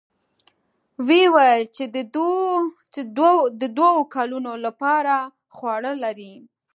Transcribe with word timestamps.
ويې 1.07 1.25
ويل 1.35 1.61
چې 1.75 1.83
د 3.61 3.63
دوو 3.77 4.01
کلونو 4.15 4.51
له 4.63 4.71
پاره 4.81 5.17
خواړه 5.55 5.91
لري. 6.03 6.33